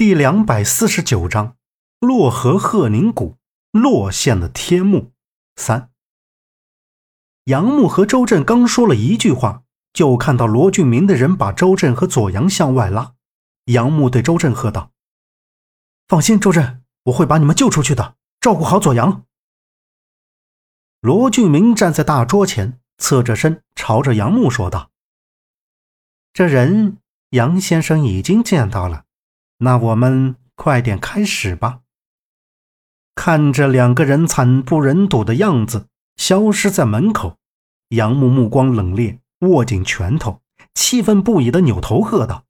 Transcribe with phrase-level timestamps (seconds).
[0.00, 1.58] 第两百四十九章：
[1.98, 3.36] 洛河鹤宁谷，
[3.70, 5.12] 洛县的天幕
[5.56, 5.90] 三。
[7.44, 13.12] 杨木和周震刚说了一句话，就看到罗俊明的人把周震和左阳向外拉。
[13.66, 14.90] 杨木对周震喝道
[16.08, 19.26] ：“放心，周震，我会把你们救出去的，照顾好左阳。”
[21.02, 24.90] 罗俊明站在大桌前，侧着身朝着杨木说道
[26.32, 26.96] ：“这人，
[27.32, 29.04] 杨先生已经见到了。”
[29.62, 31.80] 那我们快点开始吧。
[33.14, 37.38] 看着两个人惨不忍睹的样子消失在门口，
[37.88, 40.40] 杨木目光冷冽，握紧拳头，
[40.74, 42.46] 气愤不已的扭头喝道：“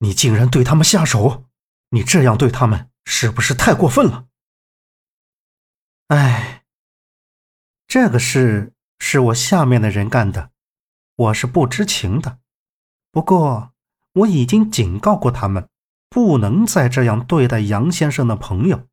[0.00, 1.44] 你竟然对他们下手！
[1.90, 4.26] 你这样对他们是不是太过分了？”
[6.08, 6.64] 哎，
[7.86, 10.50] 这个事是我下面的人干的，
[11.14, 12.40] 我是不知情的。
[13.12, 13.70] 不过
[14.14, 15.68] 我已经警告过他们。
[16.16, 18.88] 不能再这样对待杨先生的朋友，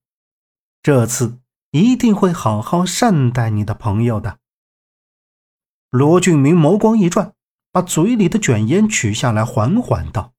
[0.81, 1.39] 这次
[1.71, 4.39] 一定会好好善待你的朋友的。
[5.89, 7.33] 罗俊明眸光一转，
[7.71, 10.33] 把嘴里的卷烟取下来，缓缓道：“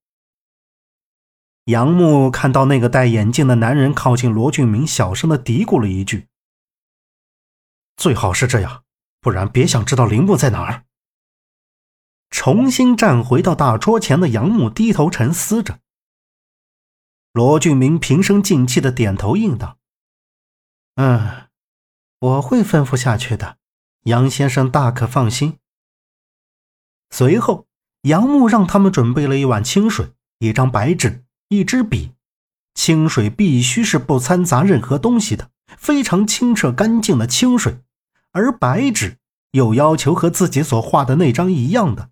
[1.64, 6.28] 杨木看到那个戴眼镜的男人靠近罗俊明，小声的嘀咕了一句
[7.96, 8.84] ：‘最好是这样，
[9.22, 10.84] 不然别想知道铃木在哪儿。’
[12.28, 15.78] 重新站回到大桌前的杨木低头沉思着。”
[17.34, 19.78] 罗俊明平声静气的点头应道
[20.94, 21.48] ：“嗯，
[22.20, 23.58] 我会吩咐下去的，
[24.04, 25.58] 杨先生大可放心。”
[27.10, 27.66] 随后，
[28.02, 32.12] 杨木让他们准备了一碗清水、一张白纸、一支笔。
[32.72, 37.80] 清水必须是不掺杂任何东西的，非常清澈干净的清水；
[38.30, 39.18] 而白纸
[39.50, 42.10] 又要求和自己所画的那张一样的。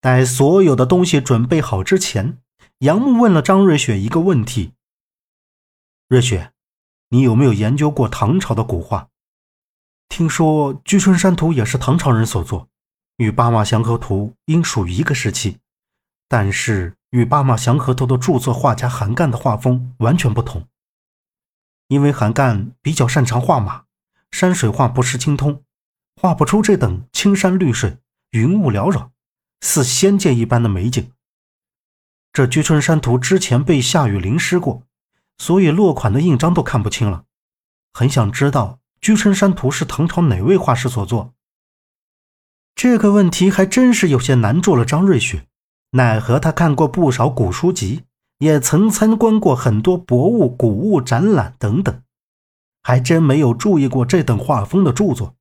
[0.00, 2.38] 待所有的东西准备好之前。
[2.82, 4.72] 杨木问了张瑞雪一个问题
[6.10, 6.52] ：“瑞雪，
[7.10, 9.08] 你有没有研究过唐朝的古画？
[10.08, 12.68] 听说《居春山图》也是唐朝人所作，
[13.18, 15.58] 与《八马祥和图》应属于一个时期，
[16.26, 20.66] 但是与《八马祥和图》的著作画家韩干的画风完全不同。
[21.86, 23.84] 因为韩干比较擅长画马，
[24.32, 25.62] 山水画不是精通，
[26.20, 27.98] 画不出这等青山绿水、
[28.32, 29.12] 云雾缭绕，
[29.60, 31.08] 似仙界一般的美景。”
[32.32, 34.84] 这居春山图之前被下雨淋湿过，
[35.36, 37.24] 所以落款的印章都看不清了。
[37.92, 41.34] 很想知道居春山图是唐朝哪位画师所作。
[42.74, 45.46] 这个问题还真是有些难住了张瑞雪。
[45.90, 48.04] 奈何他看过不少古书籍，
[48.38, 52.02] 也曾参观过很多博物、古物展览等等，
[52.82, 55.36] 还真没有注意过这等画风的著作。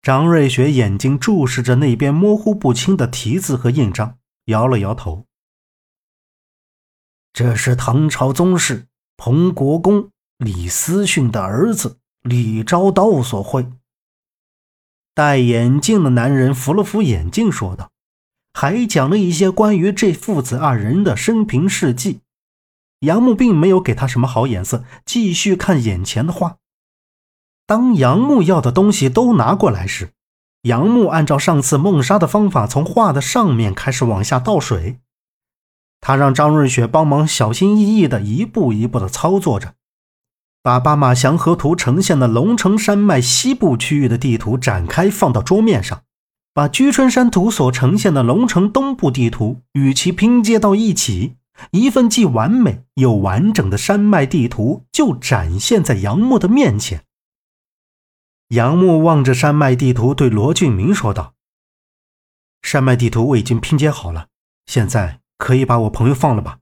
[0.00, 4.16] 张瑞雪眼睛注视着那边模糊不清的题字和印章，
[4.46, 5.25] 摇了摇头。
[7.36, 8.86] 这是唐朝宗室
[9.18, 10.08] 彭国公
[10.38, 13.66] 李思训的儿子李昭道所绘。
[15.14, 17.90] 戴眼镜的男人扶了扶眼镜，说道
[18.58, 22.20] ：“还讲了一些关于这父子二人的生平事迹。”
[23.00, 26.56] 杨木并没有给他什么好眼色，继续看眼前的画。
[27.66, 30.08] 当杨木要的东西都拿过来时，
[30.62, 35.00] 杨木按照上次梦莎的方法，从画的上面开始往下倒水。
[36.06, 39.74] 他让张瑞雪帮忙，小心翼翼的一步一步的操作着，
[40.62, 46.04] 把《巴马祥和图》呈现的龙城山脉西部区域的地图展开放到桌面上，
[46.54, 51.38] 把居春山图所呈现的龙城东部地图与其拼接到一起，
[51.72, 57.02] 一份既完美又完整的山脉地图就展现在杨木的面前。
[58.50, 61.34] 杨木望着山脉地图，对罗俊明说道
[62.62, 64.28] ：“山脉地图我已经拼接好了，
[64.66, 66.58] 现在。”可以把我朋友放了吧？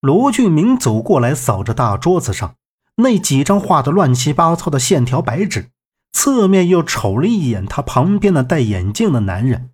[0.00, 2.56] 罗俊明走过来，扫着大桌子上
[2.96, 5.70] 那几张画的乱七八糟的线条白纸，
[6.12, 9.70] 侧面又瞅了一眼他旁边的戴眼镜的男人。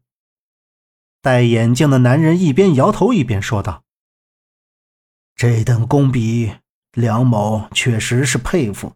[1.20, 3.82] 戴眼镜的男人一边摇头一边说道
[5.36, 6.52] ：“这等工笔，
[6.92, 8.94] 梁某确实是佩服。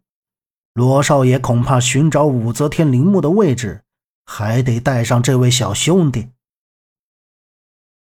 [0.75, 3.82] 罗少爷恐怕寻找武则天陵墓的位置，
[4.25, 6.28] 还得带上这位小兄弟。”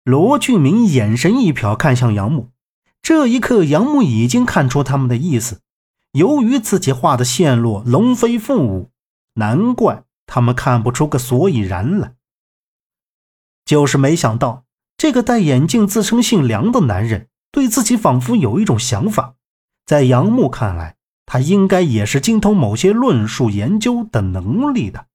[0.04, 2.50] 罗俊明眼神一瞟，看向杨木。
[3.02, 5.62] 这一刻，杨木已经看出他们的意思。
[6.14, 8.90] 由于自己画的线路龙飞凤舞，
[9.36, 12.16] 难怪他们看不出个所以然来。
[13.66, 14.66] 就是没想到，
[14.98, 19.36] 这个戴眼镜、自称姓梁的男人，对自己仿佛有一种想法。
[19.86, 25.06] 在杨木看来，他应该也是精通某些论述、研究的能力的。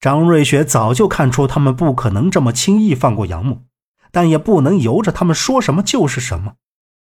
[0.00, 3.64] 张瑞雪早就看出他们不可能这么轻易放过杨木，
[4.12, 6.54] 但也不能由着他们说什么就是什么。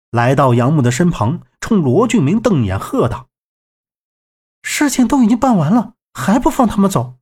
[0.09, 3.29] 来到杨木的身旁，冲罗俊明瞪眼喝道
[4.63, 7.15] ：“事情都已经办完了，还不放他们走？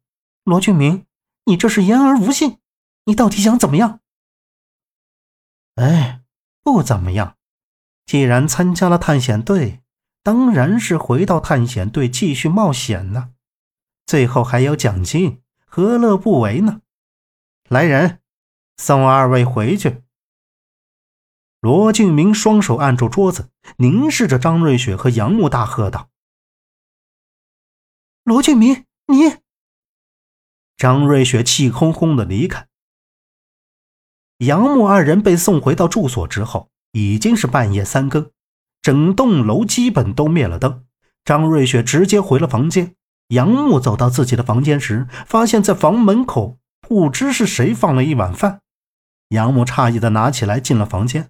[0.44, 1.06] 罗俊明，
[1.46, 2.58] 你这是言而无信，
[3.06, 4.00] 你到底想怎么样
[5.76, 6.22] ？”“哎，
[6.64, 7.36] 不怎么样。
[8.06, 9.82] 既然参加了探险队，
[10.24, 13.34] 当然是回到探险队继续冒险呢。
[14.08, 16.82] 最后还有奖金，何乐不为呢？”
[17.70, 18.20] 来人，
[18.78, 20.02] 送二位回去。
[21.62, 26.10] 罗敬明双手按住桌子，凝视着张瑞雪和杨木，大喝道
[28.24, 29.38] ：“罗敬明，你！”
[30.78, 32.68] 张瑞雪气哄哄的离开。
[34.38, 38.32] 杨木二人被送回到住所之后，已经是半夜三更，
[38.82, 40.88] 整栋楼基本都灭了灯。
[41.26, 42.96] 张瑞雪直接回了房间。
[43.30, 48.62] 杨木走到自己的房间时，发现在房门口不知是谁放了一碗饭。
[49.30, 51.30] 杨木诧异的拿起来，进了房间。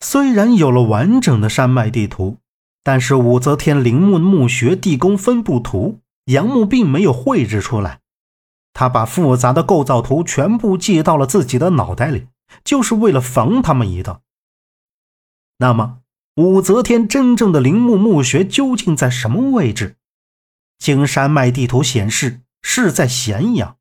[0.00, 2.38] 虽然有了完整的山脉地图，
[2.84, 8.00] 但是武则天陵墓墓穴地宫分布图，杨木并没有绘制出来。
[8.72, 12.28] 他把复杂的构造图全部记到了自己的脑袋里，
[12.62, 14.20] 就是为了防他们一道。
[15.58, 16.00] 那么，
[16.36, 19.96] 武则天真正的陵墓墓穴究竟在什么位置？
[20.78, 23.76] 经山脉地图显示，是在咸阳。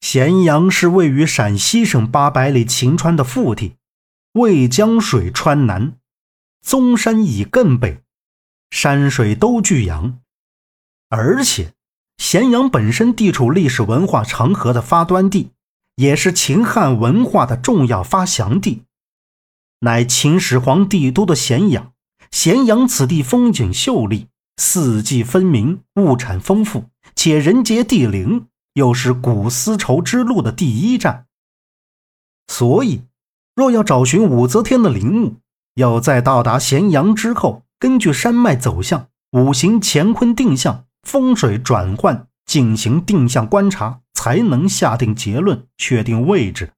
[0.00, 3.76] 咸阳是位于陕西省八百里秦川的腹地。
[4.32, 5.98] 渭江水川南，
[6.62, 8.00] 宗山以艮北，
[8.70, 10.20] 山水都聚阳。
[11.10, 11.74] 而且，
[12.16, 15.50] 咸阳本身地处历史文化长河的发端地，
[15.96, 18.84] 也是秦汉文化的重要发祥地，
[19.80, 21.92] 乃秦始皇帝都的咸阳。
[22.30, 24.28] 咸阳此地风景秀丽，
[24.64, 26.84] 四季分明，物产丰富，
[27.16, 31.26] 且人杰地灵，又是古丝绸之路的第一站，
[32.46, 33.02] 所以。
[33.56, 35.34] 若要找寻武则天的陵墓，
[35.74, 46.72] 要在到达咸阳之后，根据山脉走向、五行乾坤定向、风水转换进行定向观察，才能下定结论，确定位置。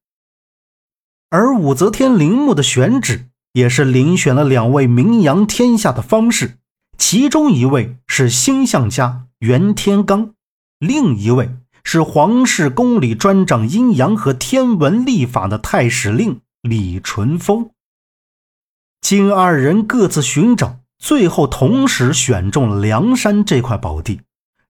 [1.29, 6.59] 而武则天陵墓的选址，也是遴选了两位名扬天下的方士，
[6.99, 10.31] 其中一位是星象家袁天罡，
[10.79, 11.51] 另一位
[11.83, 16.41] 是皇室宫里专掌阴阳和天文历法的太史令。
[16.63, 17.73] 李淳风，
[19.03, 24.23] 经二人各自寻找，最后同时选中了梁山这块宝地。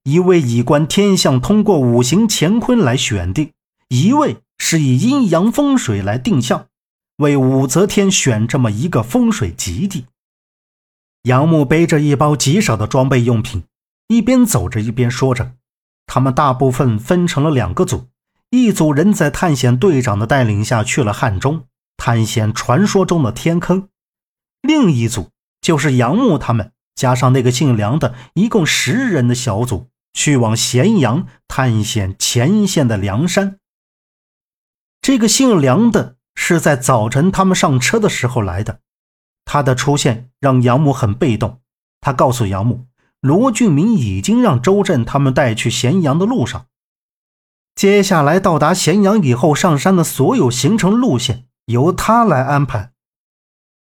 [0.03, 3.51] 一位以观天象，通过五行乾坤来选定；
[3.91, 6.67] 一位是以阴阳风水来定向，
[7.19, 10.07] 为武则天选这么一个风水吉地。
[11.25, 13.65] 杨木背着一包极少的装备用品，
[14.09, 15.55] 一边走着一边说着
[16.07, 18.09] ：“他们大部分分成了两个组，
[18.51, 21.67] 一组人在探险队长的带领下去了汉中。”
[21.97, 23.89] 探险传说中的天坑，
[24.61, 25.31] 另一组
[25.61, 33.59] 就是杨木他们加上那个姓梁的，一共十人的小组，去往咸阳探险前线的梁山。
[35.01, 38.81] 这个姓梁的是在早晨他们上车的时候来的，
[39.55, 41.61] 他的出现让杨木很被动。
[42.01, 42.87] 他告诉杨木，
[43.21, 46.67] 罗俊明已经让周震他们带去咸阳的路上，
[47.77, 51.47] 接下来到达咸阳以后上山的所有行程路线。
[51.67, 52.91] 由他来安排。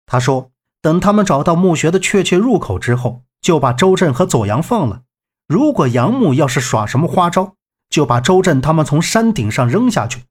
[0.07, 5.03] 他说：“等他们找到墓穴的确切入口之后，就把周震和左阳放了。
[5.49, 7.57] 如果杨木要是耍什么花招，
[7.91, 10.23] 就把周震他们从山顶上扔下去。”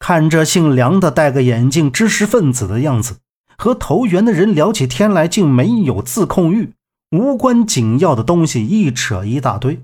[0.00, 3.20] 看着姓梁的戴个眼镜知识分子的样子，
[3.56, 6.72] 和投缘的人聊起天来，竟没有自控欲，
[7.10, 9.82] 无关紧要的东西一扯一大堆。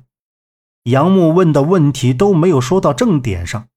[0.85, 3.69] 杨木问的问题都没有说到正点上。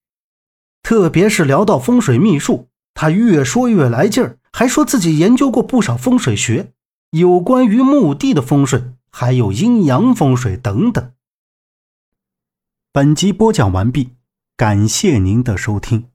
[0.81, 6.71] 特别是聊到风水秘术，他越说越来劲儿，还说自己研究过不少风水学，
[7.11, 11.11] 有关于墓地的风水，还有阴阳风水等等。
[12.91, 14.11] 本集播讲完毕，
[14.55, 16.05] 感谢您的收听。